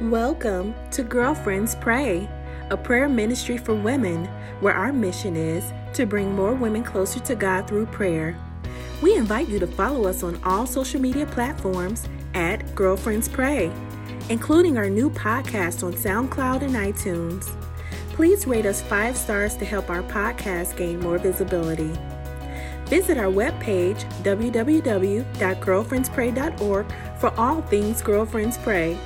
[0.00, 2.28] Welcome to Girlfriends Pray,
[2.70, 4.26] a prayer ministry for women
[4.58, 8.36] where our mission is to bring more women closer to God through prayer.
[9.02, 13.70] We invite you to follow us on all social media platforms at Girlfriends Pray,
[14.30, 17.48] including our new podcast on SoundCloud and iTunes.
[18.14, 21.92] Please rate us five stars to help our podcast gain more visibility.
[22.86, 26.86] Visit our webpage, www.girlfriendspray.org,
[27.20, 28.98] for all things Girlfriends Pray.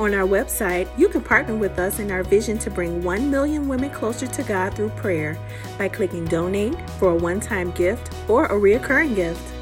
[0.00, 3.68] On our website, you can partner with us in our vision to bring 1 million
[3.68, 5.38] women closer to God through prayer
[5.78, 9.52] by clicking donate for a one time gift or a recurring gift.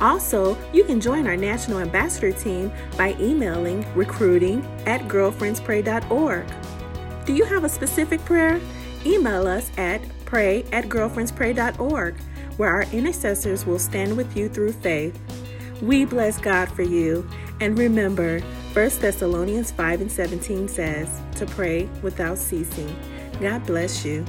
[0.00, 6.46] Also, you can join our national ambassador team by emailing recruiting at girlfriendspray.org.
[7.24, 8.60] Do you have a specific prayer?
[9.06, 12.14] Email us at pray at girlfriendspray.org,
[12.56, 15.18] where our intercessors will stand with you through faith.
[15.82, 17.28] We bless God for you.
[17.60, 18.40] And remember,
[18.72, 22.94] 1 Thessalonians 5 and 17 says to pray without ceasing.
[23.40, 24.24] God bless you.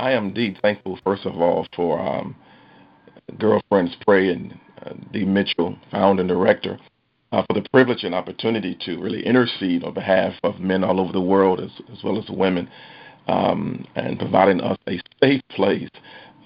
[0.00, 2.34] I am deep thankful, first of all, for um,
[3.38, 6.78] Girlfriends Pray and uh, Dee Mitchell, founder and director,
[7.32, 11.12] uh, for the privilege and opportunity to really intercede on behalf of men all over
[11.12, 12.66] the world as, as well as women
[13.28, 15.90] um, and providing us a safe place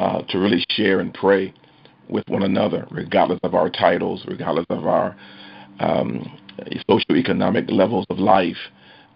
[0.01, 1.55] uh, to really share and pray
[2.11, 5.17] with one another, regardless of our titles, regardless of our
[5.79, 6.39] um,
[6.89, 8.57] socioeconomic levels of life.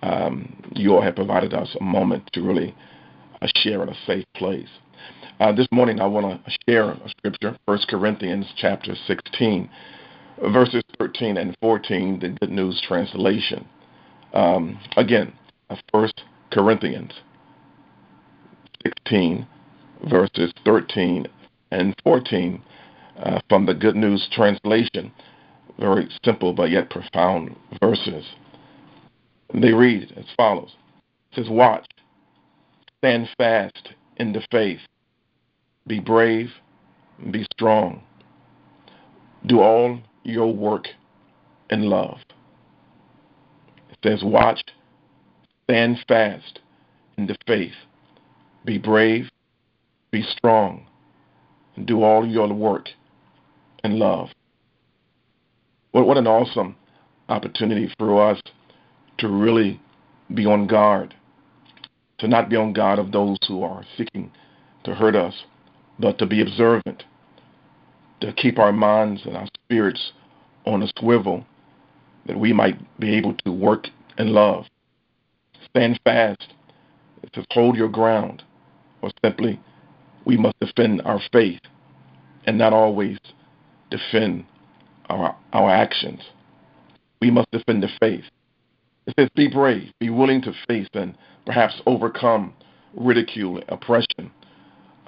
[0.03, 2.75] Um, you all have provided us a moment to really
[3.41, 4.69] uh, share in a safe place.
[5.41, 9.69] Uh, this morning, I want to share a scripture, 1 Corinthians chapter 16,
[10.53, 13.67] verses 13 and 14, the Good News Translation.
[14.33, 15.33] Um, again,
[15.91, 16.11] 1
[16.50, 17.12] Corinthians
[18.87, 19.47] 16,
[20.09, 21.27] verses 13
[21.70, 22.62] and 14
[23.18, 25.12] uh, from the Good News Translation.
[25.78, 28.24] Very simple but yet profound verses.
[29.52, 30.74] They read as follows
[31.32, 31.86] It says, Watch,
[32.98, 34.80] stand fast in the faith,
[35.86, 36.50] be brave,
[37.30, 38.03] be strong.
[39.47, 40.88] Do all your work
[41.70, 42.19] in love.
[43.91, 44.62] It says, Watch,
[45.64, 46.60] stand fast
[47.19, 47.74] in the faith,
[48.64, 49.30] be brave,
[50.10, 50.86] be strong,
[51.84, 52.88] do all your work
[53.84, 54.31] and love.
[55.93, 56.75] What, what an awesome
[57.28, 58.41] opportunity for us
[59.19, 59.81] to really
[60.33, 61.15] be on guard,
[62.19, 64.33] to not be on guard of those who are seeking
[64.83, 65.34] to hurt us,
[65.99, 67.05] but to be observant,
[68.21, 70.12] to keep our minds and our spirits
[70.66, 71.47] on a swivel,
[72.27, 74.65] that we might be able to work and love.
[75.71, 76.49] Stand fast,
[77.33, 78.43] to hold your ground,
[79.03, 79.61] or simply,
[80.25, 81.61] we must defend our faith
[82.47, 83.19] and not always
[83.97, 84.44] defend
[85.09, 86.21] our, our actions.
[87.21, 88.25] We must defend the faith.
[89.06, 91.16] It says, be brave, be willing to face and
[91.47, 92.54] perhaps overcome
[92.94, 94.31] ridicule, oppression,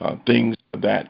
[0.00, 1.08] uh, things that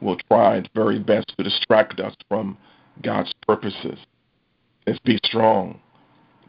[0.00, 2.58] will try its very best to distract us from
[3.02, 3.98] God's purposes.
[4.86, 5.80] Let's be strong,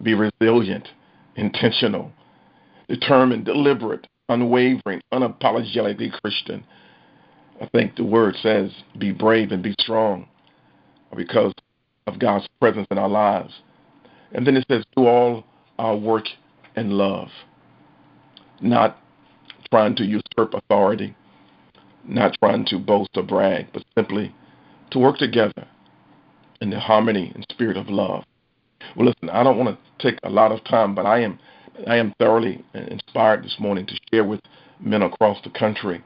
[0.04, 0.90] be resilient,
[1.36, 2.12] intentional,
[2.90, 6.66] determined, deliberate, unwavering, unapologetically Christian.
[7.62, 10.28] I think the word says, be brave and be strong
[11.16, 11.54] because
[12.06, 13.54] of God's presence in our lives.
[14.32, 15.44] And then it says, do all
[15.80, 16.26] our work
[16.76, 17.30] in love,
[18.62, 19.00] not
[19.72, 21.16] trying to usurp authority,
[22.06, 24.34] not trying to boast or brag, but simply
[24.92, 25.68] to work together
[26.62, 28.24] in the harmony and spirit of love.
[28.96, 31.40] Well, listen, I don't want to take a lot of time, but I am
[31.86, 34.40] I am thoroughly inspired this morning to share with
[34.80, 36.04] men across the country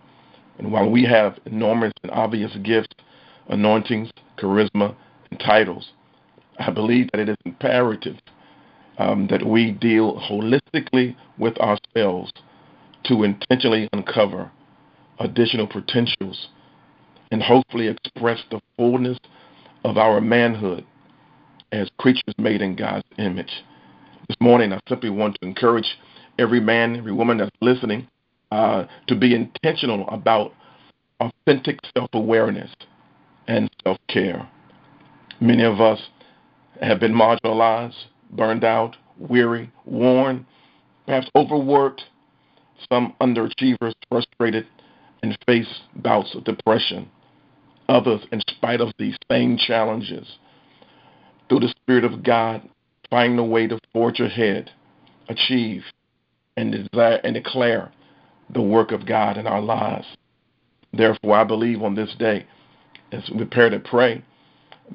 [0.62, 2.96] and while we have enormous and obvious gifts,
[3.50, 4.96] anointings, charisma,
[5.32, 5.92] and titles,
[6.60, 8.18] I believe that it is imperative
[9.00, 12.32] um, that we deal holistically with ourselves
[13.06, 14.52] to intentionally uncover
[15.20, 16.50] additional potentials
[17.32, 19.18] and hopefully express the fullness
[19.84, 20.86] of our manhood
[21.72, 23.64] as creatures made in God's image.
[24.28, 25.98] This morning, I simply want to encourage
[26.38, 28.08] every man, every woman that's listening
[28.52, 30.54] uh, to be intentional about
[31.20, 32.72] authentic self awareness
[33.48, 34.48] and self care.
[35.40, 36.00] Many of us
[36.82, 37.96] have been marginalized,
[38.32, 40.46] burned out, weary, worn,
[41.06, 42.04] perhaps overworked,
[42.92, 44.68] some underachievers frustrated
[45.24, 47.10] and face bouts of depression.
[47.90, 50.38] Others, in spite of these same challenges,
[51.50, 52.68] through the Spirit of God,
[53.10, 54.72] find a way to forge ahead,
[55.28, 55.84] achieve,
[56.56, 57.92] and desire and declare
[58.54, 60.06] the work of God in our lives.
[60.94, 62.46] Therefore, I believe on this day,
[63.12, 64.24] as we prepare to pray,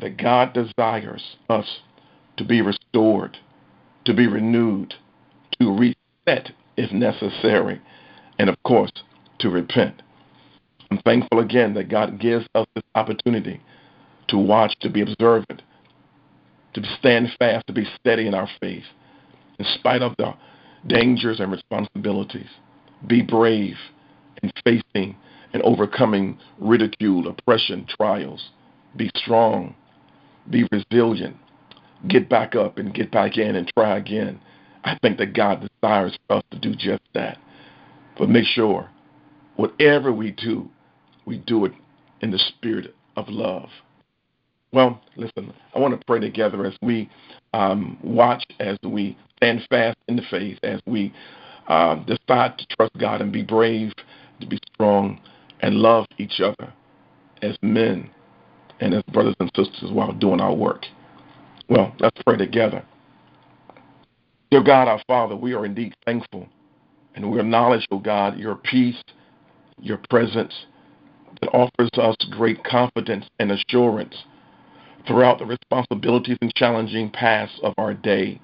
[0.01, 1.81] that God desires us
[2.37, 3.39] to be restored,
[4.05, 4.95] to be renewed,
[5.59, 7.81] to reset if necessary,
[8.39, 8.93] and of course,
[9.39, 10.03] to repent.
[10.91, 13.61] I'm thankful again that God gives us this opportunity
[14.29, 15.63] to watch, to be observant,
[16.75, 18.85] to stand fast, to be steady in our faith,
[19.59, 20.35] in spite of the
[20.87, 22.49] dangers and responsibilities.
[23.07, 23.77] Be brave
[24.43, 25.17] in facing
[25.53, 28.51] and overcoming ridicule, oppression, trials.
[28.97, 29.75] Be strong.
[30.51, 31.37] Be resilient.
[32.09, 34.41] Get back up and get back in and try again.
[34.85, 37.39] I think that God desires for us to do just that.
[38.19, 38.89] But make sure,
[39.57, 40.69] whatever we do,
[41.27, 41.73] we do it
[42.21, 43.69] in the spirit of love.
[44.73, 47.09] Well, listen, I want to pray together as we
[47.53, 51.13] um, watch, as we stand fast in the faith, as we
[51.69, 53.93] uh, decide to trust God and be brave,
[54.41, 55.21] to be strong,
[55.61, 56.73] and love each other
[57.43, 58.11] as men
[58.81, 60.85] and as brothers and sisters while doing our work.
[61.69, 62.85] Well, let's pray together.
[64.51, 66.49] Dear God, our Father, we are indeed thankful
[67.17, 69.03] and we acknowledge, O oh God, your peace,
[69.81, 70.53] your presence
[71.41, 74.15] that offers us great confidence and assurance
[75.07, 78.41] throughout the responsibilities and challenging paths of our day.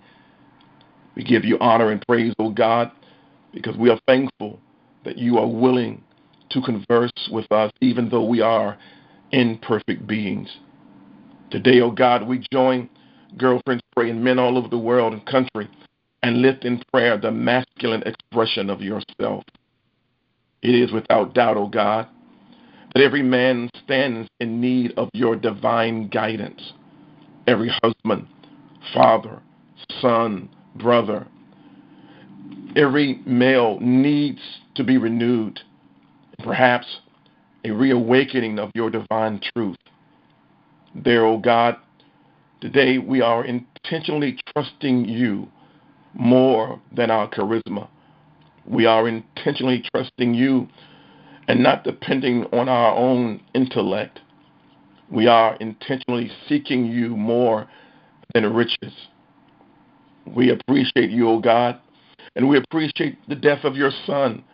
[1.15, 2.91] We give you honor and praise, O God,
[3.53, 4.59] because we are thankful
[5.05, 6.03] that you are willing
[6.51, 8.79] to converse with us, even though we are
[9.33, 10.49] imperfect beings.
[11.51, 12.89] Today, O God, we join
[13.37, 15.69] girlfriends praying men all over the world and country
[16.23, 19.45] and lift in prayer the masculine expression of yourself.
[20.63, 22.07] It is without doubt, O God,
[22.95, 26.73] that every man stands in need of your divine guidance.
[27.47, 28.29] Every husband,
[28.95, 29.43] father,
[30.01, 31.27] son, brother,
[32.77, 34.41] every male needs
[34.75, 35.61] to be renewed,
[36.39, 36.87] perhaps
[37.65, 39.77] a reawakening of your divine truth.
[40.95, 41.77] There, O oh God,
[42.61, 45.49] today we are intentionally trusting you
[46.15, 47.89] more than our charisma.
[48.67, 50.69] We are intentionally trusting you
[51.49, 54.21] and not depending on our own intellect.
[55.11, 57.69] We are intentionally seeking you more
[58.35, 58.93] than riches.
[60.27, 61.81] We appreciate you, O God,
[62.37, 64.45] and we appreciate the death of your Son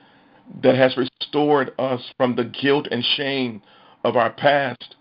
[0.62, 3.62] that has restored us from the guilt and shame
[4.05, 4.97] of our past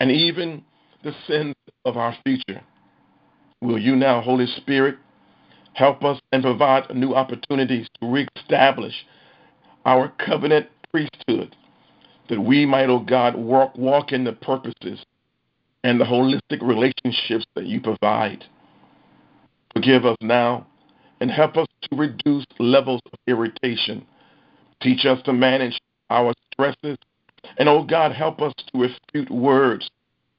[0.00, 0.62] and even
[1.02, 1.54] the sins
[1.84, 2.62] of our future.
[3.60, 4.96] Will you now, Holy Spirit,
[5.72, 8.94] help us and provide new opportunities to reestablish
[9.84, 11.56] our covenant priesthood,
[12.28, 15.04] that we might, O oh God, walk, walk in the purposes
[15.82, 18.44] and the holistic relationships that you provide.
[19.74, 20.66] Forgive us now
[21.24, 24.04] and help us to reduce levels of irritation.
[24.82, 25.80] Teach us to manage
[26.10, 26.98] our stresses.
[27.56, 29.88] And, oh God, help us to refute words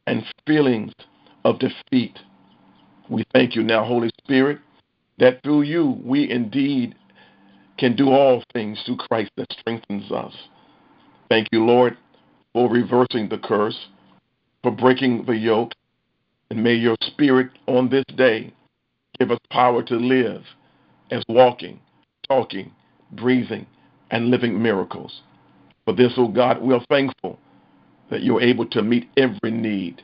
[0.06, 0.94] and feelings
[1.44, 2.20] of defeat.
[3.10, 4.60] We thank you now, Holy Spirit,
[5.18, 6.94] that through you we indeed
[7.80, 10.36] can do all things through Christ that strengthens us.
[11.30, 11.98] Thank you, Lord,
[12.54, 13.88] for reversing the curse,
[14.62, 15.72] for breaking the yoke,
[16.52, 18.54] and may your spirit on this day
[19.18, 20.44] give us power to live
[21.12, 21.80] as walking,
[22.28, 22.72] talking,
[23.12, 23.66] breathing,
[24.12, 25.22] and living miracles.
[25.86, 27.40] For this, O oh God, we are thankful
[28.10, 30.02] that you're able to meet every need,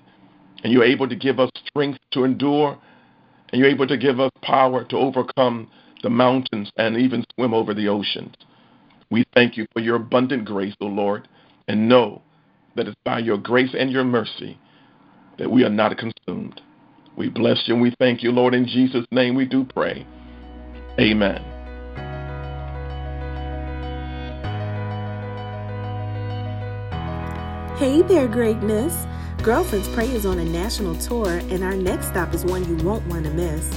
[0.64, 2.78] and you're able to give us strength to endure,
[3.52, 5.70] and you're able to give us power to overcome
[6.04, 8.34] the mountains, and even swim over the oceans.
[9.12, 11.28] We thank you for your abundant grace, O Lord,
[11.68, 12.24] and know
[12.76, 14.58] that it's by your grace and your mercy
[15.38, 16.62] that we are not consumed.
[17.18, 18.54] We bless you and we thank you, Lord.
[18.54, 20.08] In Jesus' name we do pray.
[21.02, 21.44] Amen.
[27.78, 29.08] Hey there, greatness.
[29.42, 33.06] Girlfriends Pray is on a national tour, and our next stop is one you won't
[33.08, 33.68] want to miss.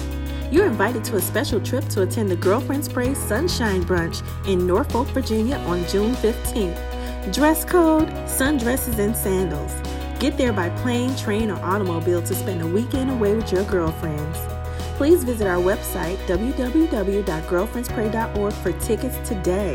[0.50, 5.08] You're invited to a special trip to attend the Girlfriends Pray Sunshine Brunch in Norfolk,
[5.08, 7.32] Virginia on June 15th.
[7.32, 9.72] Dress code sundresses and sandals.
[10.20, 14.53] Get there by plane, train, or automobile to spend a weekend away with your girlfriends.
[14.96, 19.74] Please visit our website, www.girlfriendspray.org, for tickets today.